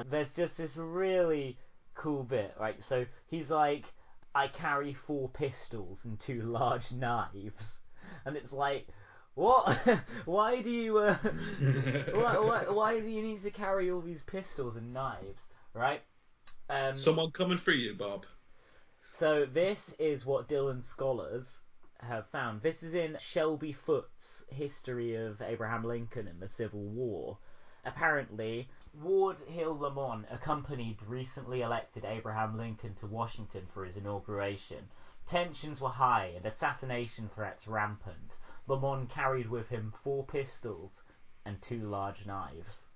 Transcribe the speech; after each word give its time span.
And 0.00 0.10
there's 0.10 0.32
just 0.32 0.58
this 0.58 0.76
really 0.76 1.58
cool 1.94 2.22
bit, 2.22 2.54
right? 2.58 2.82
So 2.84 3.06
he's 3.28 3.50
like, 3.50 3.84
I 4.34 4.48
carry 4.48 4.94
four 4.94 5.28
pistols 5.30 6.04
and 6.04 6.18
two 6.20 6.42
large 6.52 6.92
knives. 6.92 7.80
And 8.24 8.36
it's 8.36 8.52
like, 8.52 8.86
what? 9.34 9.78
why 10.24 10.62
do 10.62 10.70
you, 10.70 10.98
uh, 10.98 11.14
why, 12.12 12.38
why, 12.38 12.64
why 12.68 13.00
do 13.00 13.08
you 13.08 13.22
need 13.22 13.42
to 13.42 13.50
carry 13.50 13.90
all 13.90 14.00
these 14.00 14.22
pistols 14.22 14.76
and 14.76 14.92
knives, 14.92 15.42
right? 15.74 16.02
Um, 16.68 16.94
Someone 16.94 17.30
coming 17.30 17.58
for 17.58 17.72
you, 17.72 17.94
Bob. 17.94 18.26
so 19.12 19.46
this 19.46 19.94
is 19.98 20.26
what 20.26 20.48
Dylan 20.48 20.82
scholars 20.82 21.62
have 22.00 22.28
found. 22.28 22.62
This 22.62 22.82
is 22.82 22.94
in 22.94 23.16
Shelby 23.20 23.72
Foote's 23.72 24.44
History 24.50 25.14
of 25.16 25.40
Abraham 25.40 25.84
Lincoln 25.84 26.28
and 26.28 26.40
the 26.40 26.48
Civil 26.48 26.80
War. 26.80 27.38
Apparently, 27.84 28.68
Ward 29.02 29.38
Hill 29.40 29.78
Lamont 29.78 30.26
accompanied 30.30 31.02
recently 31.02 31.60
elected 31.60 32.04
Abraham 32.04 32.56
Lincoln 32.56 32.94
to 32.96 33.06
Washington 33.06 33.66
for 33.72 33.84
his 33.84 33.96
inauguration. 33.96 34.88
Tensions 35.26 35.80
were 35.80 35.90
high 35.90 36.32
and 36.36 36.46
assassination 36.46 37.28
threats 37.34 37.68
rampant. 37.68 38.38
Lamont 38.66 39.10
carried 39.10 39.48
with 39.50 39.68
him 39.68 39.92
four 40.02 40.24
pistols 40.24 41.02
and 41.44 41.60
two 41.60 41.88
large 41.88 42.24
knives. 42.24 42.86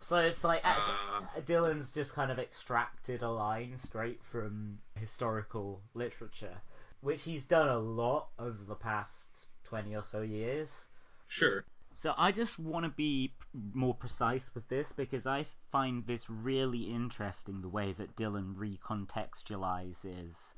So 0.00 0.18
it's 0.20 0.44
like 0.44 0.64
as- 0.64 0.76
Ah. 0.78 1.28
Dylan's 1.40 1.92
just 1.92 2.14
kind 2.14 2.30
of 2.30 2.38
extracted 2.38 3.22
a 3.22 3.30
line 3.30 3.76
straight 3.76 4.22
from 4.22 4.80
historical 4.94 5.82
literature, 5.94 6.60
which 7.00 7.22
he's 7.22 7.44
done 7.46 7.68
a 7.68 7.78
lot 7.78 8.28
over 8.38 8.62
the 8.64 8.74
past 8.74 9.48
20 9.64 9.94
or 9.94 10.02
so 10.02 10.22
years. 10.22 10.88
Sure. 11.26 11.64
So 11.94 12.14
I 12.16 12.32
just 12.32 12.58
want 12.58 12.84
to 12.84 12.90
be 12.90 13.34
more 13.74 13.94
precise 13.94 14.50
with 14.54 14.66
this 14.68 14.92
because 14.92 15.26
I 15.26 15.44
find 15.70 16.06
this 16.06 16.30
really 16.30 16.84
interesting 16.84 17.60
the 17.60 17.68
way 17.68 17.92
that 17.92 18.16
Dylan 18.16 18.54
recontextualizes 18.54 20.54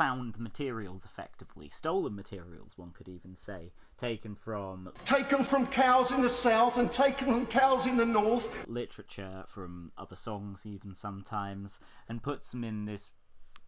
found 0.00 0.38
materials 0.38 1.04
effectively, 1.04 1.68
stolen 1.68 2.14
materials, 2.14 2.72
one 2.76 2.90
could 2.90 3.08
even 3.08 3.36
say, 3.36 3.70
taken 3.98 4.34
from 4.34 4.90
Taken 5.04 5.44
from 5.44 5.66
cows 5.66 6.10
in 6.10 6.22
the 6.22 6.28
south 6.28 6.78
and 6.78 6.90
taken 6.90 7.26
from 7.26 7.46
cows 7.46 7.86
in 7.86 7.96
the 7.96 8.06
north. 8.06 8.48
literature, 8.66 9.44
from 9.48 9.92
other 9.98 10.16
songs, 10.16 10.64
even 10.64 10.94
sometimes, 10.94 11.80
and 12.08 12.22
puts 12.22 12.50
them 12.50 12.64
in 12.64 12.86
this 12.86 13.10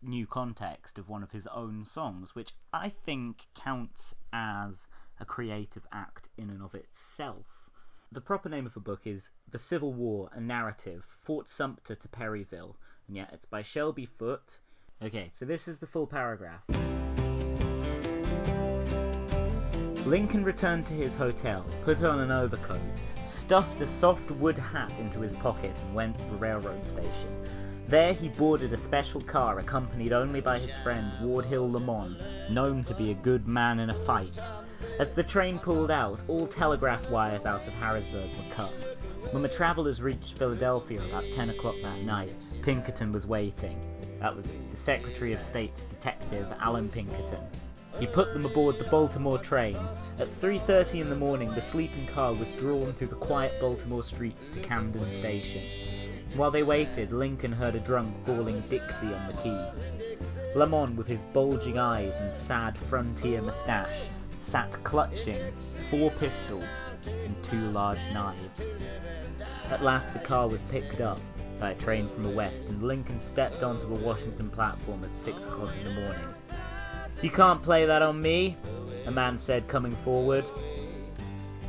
new 0.00 0.26
context 0.26 0.98
of 0.98 1.08
one 1.08 1.22
of 1.22 1.30
his 1.30 1.46
own 1.46 1.84
songs, 1.84 2.34
which 2.34 2.52
I 2.72 2.88
think 2.88 3.46
counts 3.54 4.14
as 4.32 4.88
a 5.22 5.24
creative 5.24 5.86
act 5.92 6.28
in 6.36 6.50
and 6.50 6.60
of 6.60 6.74
itself. 6.74 7.46
The 8.10 8.20
proper 8.20 8.48
name 8.48 8.66
of 8.66 8.74
the 8.74 8.80
book 8.80 9.06
is 9.06 9.30
The 9.52 9.58
Civil 9.58 9.92
War, 9.92 10.28
a 10.32 10.40
Narrative, 10.40 11.06
Fort 11.22 11.48
Sumter 11.48 11.94
to 11.94 12.08
Perryville, 12.08 12.76
and 13.06 13.16
yet 13.16 13.30
it's 13.32 13.46
by 13.46 13.62
Shelby 13.62 14.06
Foote. 14.06 14.58
Okay, 15.00 15.30
so 15.32 15.44
this 15.44 15.68
is 15.68 15.78
the 15.78 15.86
full 15.86 16.08
paragraph. 16.08 16.62
Lincoln 20.04 20.42
returned 20.42 20.86
to 20.86 20.94
his 20.94 21.14
hotel, 21.14 21.64
put 21.84 22.02
on 22.02 22.18
an 22.18 22.32
overcoat, 22.32 22.80
stuffed 23.24 23.80
a 23.80 23.86
soft 23.86 24.28
wood 24.32 24.58
hat 24.58 24.98
into 24.98 25.20
his 25.20 25.36
pocket, 25.36 25.76
and 25.86 25.94
went 25.94 26.18
to 26.18 26.26
the 26.26 26.36
railroad 26.36 26.84
station. 26.84 27.44
There 27.88 28.14
he 28.14 28.28
boarded 28.28 28.72
a 28.72 28.78
special 28.78 29.20
car 29.20 29.58
accompanied 29.58 30.12
only 30.12 30.40
by 30.40 30.58
his 30.58 30.74
friend 30.76 31.10
Ward 31.20 31.44
Hill 31.44 31.70
Lamont, 31.70 32.16
known 32.48 32.84
to 32.84 32.94
be 32.94 33.10
a 33.10 33.14
good 33.14 33.46
man 33.46 33.80
in 33.80 33.90
a 33.90 33.94
fight. 33.94 34.38
As 34.98 35.10
the 35.10 35.22
train 35.22 35.58
pulled 35.58 35.90
out, 35.90 36.20
all 36.28 36.46
telegraph 36.46 37.10
wires 37.10 37.44
out 37.44 37.66
of 37.66 37.74
Harrisburg 37.74 38.30
were 38.36 38.54
cut. 38.54 38.96
When 39.32 39.42
the 39.42 39.48
travellers 39.48 40.00
reached 40.00 40.38
Philadelphia 40.38 41.02
about 41.02 41.24
10 41.34 41.50
o'clock 41.50 41.74
that 41.82 42.02
night, 42.02 42.34
Pinkerton 42.62 43.12
was 43.12 43.26
waiting. 43.26 43.78
That 44.20 44.36
was 44.36 44.56
the 44.70 44.76
Secretary 44.76 45.32
of 45.32 45.42
State's 45.42 45.84
detective, 45.84 46.46
Allan 46.60 46.88
Pinkerton. 46.88 47.44
He 47.98 48.06
put 48.06 48.32
them 48.32 48.46
aboard 48.46 48.78
the 48.78 48.84
Baltimore 48.84 49.38
train. 49.38 49.76
At 50.18 50.28
3:30 50.28 51.00
in 51.00 51.10
the 51.10 51.16
morning, 51.16 51.52
the 51.54 51.60
sleeping 51.60 52.06
car 52.06 52.32
was 52.32 52.52
drawn 52.52 52.92
through 52.94 53.08
the 53.08 53.16
quiet 53.16 53.52
Baltimore 53.60 54.02
streets 54.02 54.48
to 54.48 54.60
Camden 54.60 55.10
Station. 55.10 55.62
While 56.34 56.50
they 56.50 56.62
waited, 56.62 57.12
Lincoln 57.12 57.52
heard 57.52 57.74
a 57.74 57.80
drunk 57.80 58.24
bawling 58.24 58.60
Dixie 58.60 59.12
on 59.12 59.26
the 59.26 59.34
quay. 59.34 59.70
Lamont, 60.54 60.96
with 60.96 61.06
his 61.06 61.22
bulging 61.22 61.78
eyes 61.78 62.20
and 62.20 62.34
sad 62.34 62.78
frontier 62.78 63.42
moustache, 63.42 64.08
sat 64.40 64.82
clutching 64.82 65.38
four 65.90 66.10
pistols 66.12 66.84
and 67.06 67.40
two 67.42 67.60
large 67.70 68.00
knives. 68.14 68.74
At 69.70 69.82
last, 69.82 70.12
the 70.14 70.20
car 70.20 70.48
was 70.48 70.62
picked 70.62 71.02
up 71.02 71.20
by 71.60 71.72
a 71.72 71.74
train 71.74 72.08
from 72.08 72.22
the 72.22 72.30
west, 72.30 72.66
and 72.66 72.82
Lincoln 72.82 73.20
stepped 73.20 73.62
onto 73.62 73.86
the 73.86 74.02
Washington 74.02 74.48
platform 74.48 75.04
at 75.04 75.14
six 75.14 75.44
o'clock 75.44 75.74
in 75.78 75.94
the 75.94 76.00
morning. 76.00 76.28
You 77.20 77.30
can't 77.30 77.62
play 77.62 77.84
that 77.84 78.00
on 78.00 78.20
me, 78.20 78.56
a 79.06 79.10
man 79.10 79.36
said, 79.36 79.68
coming 79.68 79.94
forward. 79.96 80.48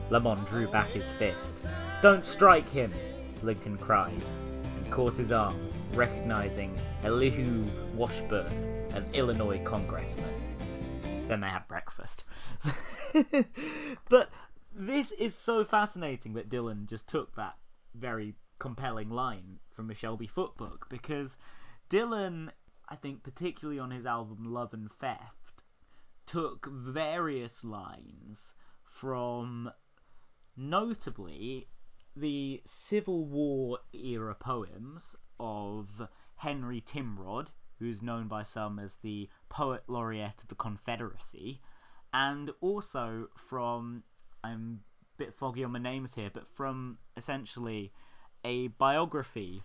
Lamont 0.09 0.47
drew 0.47 0.67
back 0.67 0.87
his 0.87 1.11
fist. 1.11 1.65
Don't 2.01 2.25
strike 2.25 2.69
him, 2.69 2.91
Lincoln 3.43 3.77
cried, 3.77 4.21
caught 4.93 5.17
his 5.17 5.31
arm, 5.31 5.57
recognizing 5.95 6.77
Elihu 7.03 7.63
Washburne, 7.95 8.45
an 8.93 9.03
Illinois 9.15 9.57
congressman. 9.63 10.31
Then 11.27 11.41
they 11.41 11.47
had 11.47 11.67
breakfast. 11.67 12.25
but 14.09 14.29
this 14.75 15.11
is 15.11 15.33
so 15.33 15.65
fascinating 15.65 16.35
that 16.35 16.47
Dylan 16.47 16.87
just 16.87 17.07
took 17.07 17.35
that 17.37 17.55
very 17.95 18.35
compelling 18.59 19.09
line 19.09 19.57
from 19.71 19.89
a 19.89 19.95
Shelby 19.95 20.27
Foote 20.27 20.57
book 20.57 20.85
because 20.91 21.39
Dylan, 21.89 22.49
I 22.87 22.95
think, 22.95 23.23
particularly 23.23 23.79
on 23.79 23.89
his 23.89 24.05
album 24.05 24.53
Love 24.53 24.75
and 24.75 24.91
Theft, 24.91 25.63
took 26.27 26.67
various 26.71 27.63
lines 27.63 28.53
from 28.83 29.71
notably 30.55 31.67
the 32.15 32.61
Civil 32.65 33.25
War 33.25 33.79
era 33.91 34.35
poems 34.35 35.15
of 35.39 36.07
Henry 36.35 36.81
Timrod, 36.81 37.49
who's 37.79 38.03
known 38.03 38.27
by 38.27 38.43
some 38.43 38.77
as 38.77 38.95
the 38.95 39.29
poet 39.49 39.83
laureate 39.87 40.41
of 40.41 40.47
the 40.47 40.55
Confederacy, 40.55 41.59
and 42.13 42.51
also 42.61 43.29
from 43.35 44.03
I'm 44.43 44.81
a 45.15 45.17
bit 45.17 45.33
foggy 45.33 45.63
on 45.63 45.71
my 45.71 45.79
names 45.79 46.13
here, 46.13 46.29
but 46.31 46.47
from 46.49 46.97
essentially 47.17 47.91
a 48.43 48.67
biography 48.67 49.63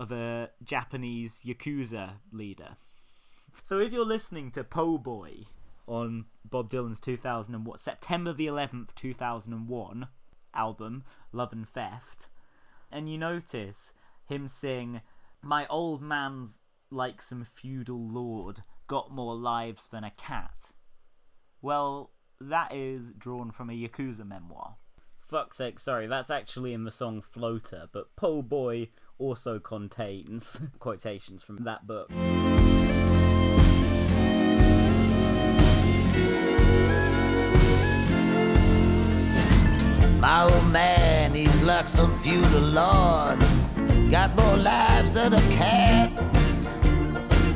of 0.00 0.10
a 0.10 0.50
Japanese 0.64 1.40
yakuza 1.44 2.10
leader. 2.32 2.74
So 3.62 3.78
if 3.78 3.92
you're 3.92 4.04
listening 4.04 4.50
to 4.52 4.64
Po 4.64 4.98
Boy 4.98 5.44
on 5.86 6.26
Bob 6.44 6.68
Dylan's 6.68 7.00
2001 7.00 7.78
September 7.78 8.32
the 8.32 8.48
11th 8.48 8.94
2001 8.96 10.08
album 10.56 11.04
Love 11.32 11.52
and 11.52 11.68
Theft 11.68 12.28
and 12.90 13.10
you 13.10 13.18
notice 13.18 13.92
him 14.26 14.48
sing 14.48 15.00
my 15.42 15.66
old 15.68 16.02
man's 16.02 16.60
like 16.90 17.20
some 17.20 17.44
feudal 17.44 18.08
lord 18.08 18.60
got 18.86 19.10
more 19.10 19.34
lives 19.34 19.88
than 19.88 20.04
a 20.04 20.10
cat. 20.10 20.72
Well 21.62 22.10
that 22.40 22.74
is 22.74 23.12
drawn 23.12 23.50
from 23.50 23.70
a 23.70 23.72
yakuza 23.72 24.26
memoir. 24.26 24.76
Fuck's 25.28 25.56
sake 25.56 25.80
sorry 25.80 26.06
that's 26.06 26.30
actually 26.30 26.72
in 26.72 26.84
the 26.84 26.90
song 26.90 27.20
floater 27.20 27.88
but 27.92 28.14
po 28.16 28.42
boy 28.42 28.88
also 29.18 29.58
contains 29.58 30.60
quotations 30.78 31.42
from 31.42 31.64
that 31.64 31.86
book 31.86 32.10
My 40.26 40.42
old 40.42 40.66
man, 40.72 41.34
he's 41.34 41.62
like 41.62 41.86
some 41.88 42.12
feudal 42.18 42.60
lord. 42.60 43.38
Got 44.10 44.34
more 44.34 44.56
lives 44.56 45.14
than 45.14 45.32
a 45.32 45.40
cat. 45.54 46.10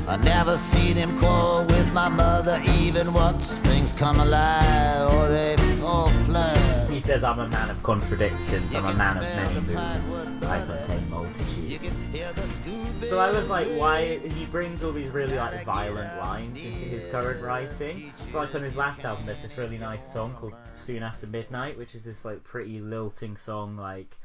I 0.07 0.17
never 0.19 0.57
seen 0.57 0.95
him 0.95 1.19
quarrel 1.19 1.65
with 1.67 1.93
my 1.93 2.09
mother 2.09 2.63
even 2.79 3.13
once. 3.13 3.59
Things 3.59 3.93
come 3.93 4.21
alive 4.21 5.13
or 5.15 5.27
they 5.29 5.57
fall 5.81 6.11
flat. 6.27 6.50
He 7.01 7.07
says, 7.07 7.25
I'm 7.25 7.39
a 7.39 7.49
man 7.49 7.71
of 7.71 7.83
contradictions, 7.83 8.75
I'm 8.75 8.85
a 8.85 8.93
man 8.93 9.17
of 9.17 9.23
many 9.23 9.61
moods, 9.61 10.43
I 10.43 10.61
contain 10.67 11.09
multitudes. 11.09 12.11
So 13.09 13.19
I 13.19 13.31
was 13.31 13.49
like, 13.49 13.69
why? 13.69 14.19
He 14.19 14.45
brings 14.45 14.85
all 14.85 14.93
these 14.93 15.09
really 15.09 15.35
like 15.35 15.65
violent 15.65 16.19
lines 16.19 16.63
into 16.63 16.69
his 16.69 17.11
current 17.11 17.43
writing. 17.43 18.13
It's 18.19 18.35
like 18.35 18.55
on 18.55 18.61
his 18.61 18.77
last 18.77 19.03
album, 19.03 19.25
there's 19.25 19.41
this 19.41 19.57
really 19.57 19.79
nice 19.79 20.13
song 20.13 20.35
called 20.39 20.53
Soon 20.75 21.03
After 21.03 21.27
Midnight, 21.27 21.79
which 21.79 21.95
is 21.95 22.05
this 22.05 22.27
like 22.27 22.45
pretty 22.45 22.81
lilting 22.81 23.39
song 23.39 23.79
like, 23.79 24.19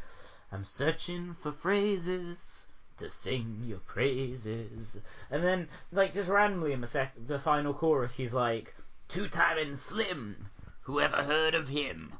I'm 0.51 0.65
searching 0.65 1.37
for 1.41 1.53
phrases 1.53 2.67
to 2.97 3.09
sing 3.09 3.63
your 3.65 3.79
praises. 3.79 4.97
And 5.31 5.45
then, 5.45 5.69
like, 5.93 6.13
just 6.13 6.29
randomly 6.29 6.73
in 6.73 6.81
the 6.81 6.87
sec- 6.87 7.15
the 7.25 7.39
final 7.39 7.73
chorus, 7.73 8.15
he's 8.15 8.33
like, 8.33 8.75
Two-Timing 9.07 9.77
Slim, 9.77 10.47
whoever 10.81 11.23
heard 11.23 11.55
of 11.55 11.69
him? 11.69 12.11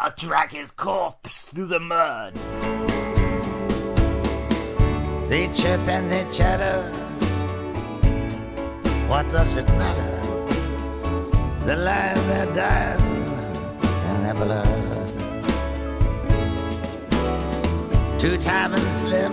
I'll 0.00 0.14
drag 0.14 0.52
his 0.52 0.70
corpse 0.70 1.42
through 1.42 1.66
the 1.66 1.80
mud. 1.80 2.32
They 5.28 5.48
chirp 5.52 5.88
and 5.88 6.08
they 6.08 6.24
chatter. 6.30 6.88
What 9.08 9.28
does 9.28 9.56
it 9.56 9.66
matter? 9.66 10.20
The 11.66 11.74
lion 11.74 12.28
they're 12.28 12.54
dying 12.54 13.00
in 14.10 14.22
their 14.22 14.34
blood. 14.34 15.08
Two-Timing 18.20 18.88
Slim. 18.90 19.32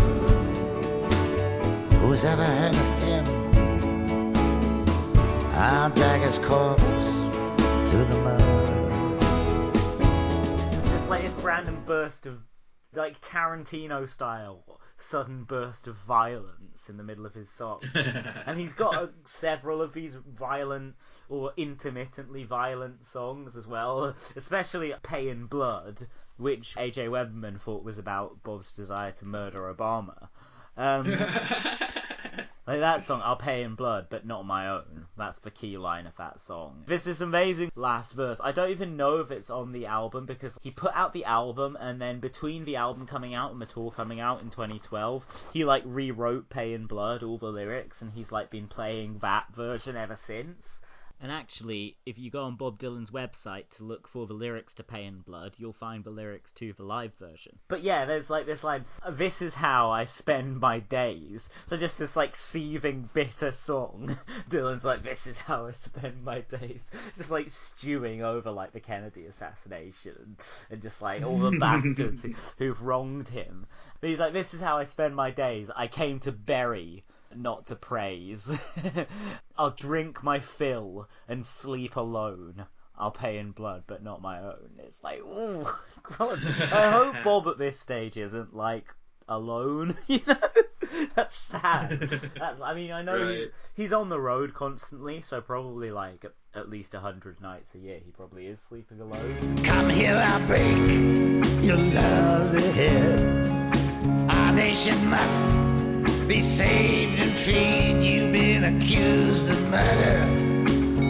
Who's 1.99 2.25
ever 2.25 2.43
heard 2.43 2.73
of 2.73 3.03
him? 3.03 3.25
I'll 5.51 5.91
drag 5.91 6.21
his 6.21 6.39
corpse 6.39 7.11
through 7.91 8.05
the 8.05 8.24
random 11.45 11.83
burst 11.85 12.25
of, 12.25 12.39
like 12.93 13.21
Tarantino 13.21 14.07
style, 14.07 14.79
sudden 14.97 15.43
burst 15.43 15.87
of 15.87 15.95
violence 15.95 16.89
in 16.89 16.97
the 16.97 17.03
middle 17.03 17.25
of 17.25 17.33
his 17.33 17.49
song. 17.49 17.81
and 18.45 18.59
he's 18.59 18.73
got 18.73 18.95
uh, 18.95 19.07
several 19.25 19.81
of 19.81 19.93
these 19.93 20.15
violent 20.15 20.95
or 21.29 21.51
intermittently 21.57 22.43
violent 22.43 23.05
songs 23.05 23.55
as 23.55 23.67
well, 23.67 24.15
especially 24.35 24.93
Pay 25.03 25.29
in 25.29 25.45
Blood, 25.45 26.07
which 26.37 26.75
AJ 26.75 27.09
Weberman 27.09 27.59
thought 27.59 27.83
was 27.83 27.99
about 27.99 28.41
Bob's 28.43 28.73
desire 28.73 29.11
to 29.11 29.27
murder 29.27 29.73
Obama. 29.73 30.29
Um, 30.77 31.05
like 32.67 32.79
that 32.79 33.03
song, 33.03 33.21
I'll 33.23 33.35
pay 33.35 33.61
in 33.61 33.75
blood, 33.75 34.07
but 34.09 34.25
not 34.25 34.45
my 34.45 34.69
own. 34.69 35.05
That's 35.17 35.39
the 35.39 35.51
key 35.51 35.77
line 35.77 36.07
of 36.07 36.15
that 36.17 36.39
song. 36.39 36.83
This 36.87 37.05
is 37.05 37.21
amazing 37.21 37.71
last 37.75 38.13
verse. 38.13 38.41
I 38.43 38.51
don't 38.53 38.71
even 38.71 38.97
know 38.97 39.19
if 39.19 39.29
it's 39.29 39.51
on 39.51 39.71
the 39.71 39.85
album 39.85 40.25
because 40.25 40.57
he 40.63 40.71
put 40.71 40.91
out 40.95 41.13
the 41.13 41.25
album 41.25 41.77
and 41.79 42.01
then 42.01 42.19
between 42.19 42.65
the 42.65 42.77
album 42.77 43.05
coming 43.05 43.35
out 43.35 43.51
and 43.51 43.61
the 43.61 43.67
tour 43.67 43.91
coming 43.91 44.19
out 44.19 44.41
in 44.41 44.49
2012, 44.49 45.49
he 45.53 45.63
like 45.63 45.83
rewrote 45.85 46.49
Pay 46.49 46.73
in 46.73 46.87
Blood, 46.87 47.21
all 47.21 47.37
the 47.37 47.51
lyrics, 47.51 48.01
and 48.01 48.11
he's 48.11 48.31
like 48.31 48.49
been 48.49 48.67
playing 48.67 49.19
that 49.19 49.45
version 49.53 49.95
ever 49.95 50.15
since. 50.15 50.81
And 51.21 51.31
actually, 51.31 51.95
if 52.05 52.19
you 52.19 52.29
go 52.29 52.43
on 52.43 52.55
Bob 52.55 52.77
Dylan's 52.77 53.11
website 53.11 53.69
to 53.77 53.83
look 53.83 54.07
for 54.07 54.27
the 54.27 54.33
lyrics 54.33 54.73
to 54.75 54.83
Pay 54.83 55.05
in 55.05 55.19
Blood, 55.19 55.53
you'll 55.57 55.73
find 55.73 56.03
the 56.03 56.11
lyrics 56.11 56.51
to 56.53 56.73
the 56.73 56.83
live 56.83 57.13
version. 57.15 57.57
But 57.67 57.83
yeah, 57.83 58.05
there's 58.05 58.29
like 58.29 58.45
this 58.45 58.63
line, 58.63 58.85
this 59.11 59.41
is 59.41 59.53
how 59.53 59.91
I 59.91 60.03
spend 60.03 60.59
my 60.59 60.79
days. 60.79 61.49
So 61.67 61.77
just 61.77 61.99
this 61.99 62.15
like 62.15 62.35
seething, 62.35 63.09
bitter 63.13 63.51
song. 63.51 64.17
Dylan's 64.49 64.85
like, 64.85 65.03
this 65.03 65.25
is 65.25 65.37
how 65.37 65.65
I 65.65 65.71
spend 65.71 66.23
my 66.23 66.41
days. 66.41 66.91
Just 67.15 67.31
like 67.31 67.49
stewing 67.49 68.21
over 68.21 68.51
like 68.51 68.73
the 68.73 68.79
Kennedy 68.79 69.25
assassination 69.25 70.37
and 70.69 70.81
just 70.81 71.01
like 71.01 71.23
all 71.23 71.39
the 71.39 71.57
bastards 71.57 72.21
who, 72.23 72.33
who've 72.57 72.81
wronged 72.81 73.29
him. 73.29 73.65
But 74.01 74.09
he's 74.09 74.19
like, 74.19 74.33
this 74.33 74.53
is 74.53 74.61
how 74.61 74.77
I 74.77 74.83
spend 74.83 75.15
my 75.15 75.31
days. 75.31 75.71
I 75.75 75.87
came 75.87 76.19
to 76.21 76.31
bury 76.31 77.03
not 77.37 77.67
to 77.67 77.75
praise. 77.75 78.57
I'll 79.57 79.71
drink 79.71 80.23
my 80.23 80.39
fill 80.39 81.07
and 81.27 81.45
sleep 81.45 81.95
alone. 81.95 82.65
I'll 82.97 83.11
pay 83.11 83.37
in 83.39 83.51
blood, 83.51 83.83
but 83.87 84.03
not 84.03 84.21
my 84.21 84.39
own. 84.39 84.69
It's 84.79 85.03
like, 85.03 85.19
ooh, 85.19 85.67
God. 86.17 86.39
I 86.71 86.91
hope 86.91 87.15
Bob 87.23 87.47
at 87.47 87.57
this 87.57 87.79
stage 87.79 88.15
isn't 88.17 88.55
like 88.55 88.93
alone. 89.27 89.95
You 90.07 90.21
know, 90.27 90.35
that's 91.15 91.35
sad. 91.35 91.89
That, 92.37 92.57
I 92.63 92.73
mean, 92.73 92.91
I 92.91 93.01
know 93.01 93.17
Right. 93.21 93.37
he's, 93.37 93.47
he's 93.75 93.93
on 93.93 94.07
the 94.07 94.19
road 94.19 94.53
constantly, 94.53 95.19
so 95.21 95.41
probably 95.41 95.91
like 95.91 96.23
at, 96.23 96.33
at 96.53 96.69
least 96.69 96.93
a 96.93 96.99
hundred 96.99 97.41
nights 97.41 97.73
a 97.75 97.79
year, 97.79 97.99
he 98.03 98.11
probably 98.11 98.45
is 98.47 98.61
sleeping 98.61 99.01
alone. 99.01 99.57
Come 99.63 99.89
here, 99.89 100.15
I 100.15 100.45
break 100.47 101.63
your 101.65 101.75
love's 101.77 102.53
ahead. 102.55 104.29
Our 104.29 104.53
nation 104.53 105.09
must 105.09 105.74
be 106.27 106.41
saved 106.41 107.19
and 107.19 107.31
freed. 107.37 108.03
You've 108.03 108.33
been 108.33 108.63
accused 108.63 109.49
of 109.49 109.61
murder. 109.69 110.19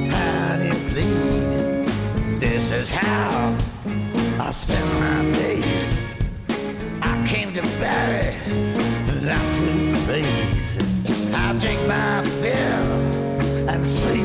How 0.10 0.58
do 0.58 0.66
you 0.66 0.74
plead? 0.92 2.40
This 2.40 2.72
is 2.72 2.90
how 2.90 3.58
I 4.40 4.52
spend 4.52 4.88
my 5.00 5.32
days. 5.32 6.04
I 7.02 7.28
came 7.28 7.54
to 7.54 7.62
bury, 7.80 8.36
not 9.22 9.54
to 9.56 10.06
praise. 10.06 10.78
I 11.34 11.54
drink 11.60 11.88
my 11.88 12.24
fill 12.24 13.70
and 13.70 13.86
sleep 13.86 14.25